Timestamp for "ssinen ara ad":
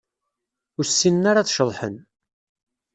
0.89-1.49